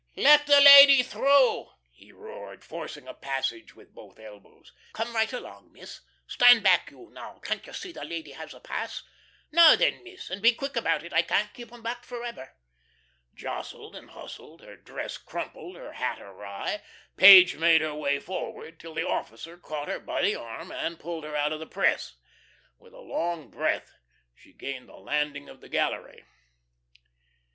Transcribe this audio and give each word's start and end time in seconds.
"Let 0.17 0.47
the 0.47 0.59
lady 0.59 1.03
through," 1.03 1.73
he 1.91 2.11
roared, 2.11 2.63
forcing 2.65 3.07
a 3.07 3.13
passage 3.13 3.75
with 3.75 3.93
both 3.93 4.19
elbows. 4.19 4.73
"Come 4.93 5.13
right 5.13 5.31
along, 5.31 5.71
Miss. 5.73 6.01
Stand 6.25 6.63
back 6.63 6.89
you, 6.89 7.11
now. 7.13 7.37
Can't 7.43 7.63
you 7.67 7.73
see 7.73 7.91
the 7.91 8.03
lady 8.03 8.31
has 8.31 8.55
a 8.55 8.59
pass? 8.59 9.03
Now 9.51 9.75
then, 9.75 10.03
Miss, 10.03 10.31
and 10.31 10.41
be 10.41 10.53
quick 10.55 10.75
about 10.75 11.03
it, 11.03 11.13
I 11.13 11.21
can't 11.21 11.53
keep 11.53 11.71
'em 11.71 11.83
back 11.83 12.03
forever." 12.03 12.55
Jostled 13.35 13.95
and 13.95 14.09
hustled, 14.09 14.61
her 14.61 14.75
dress 14.75 15.19
crumpled, 15.19 15.75
her 15.75 15.91
hat 15.93 16.19
awry, 16.19 16.81
Page 17.15 17.57
made 17.57 17.81
her 17.81 17.93
way 17.93 18.19
forward, 18.19 18.79
till 18.79 18.95
the 18.95 19.07
officer 19.07 19.55
caught 19.55 19.87
her 19.87 19.99
by 19.99 20.23
the 20.23 20.35
arm, 20.35 20.71
and 20.71 20.99
pulled 20.99 21.25
her 21.25 21.35
out 21.35 21.53
of 21.53 21.59
the 21.59 21.67
press. 21.67 22.15
With 22.79 22.93
a 22.95 23.01
long 23.01 23.51
breath 23.51 23.91
she 24.33 24.51
gained 24.51 24.89
the 24.89 24.95
landing 24.97 25.47
of 25.47 25.61
the 25.61 25.69
gallery. 25.69 26.25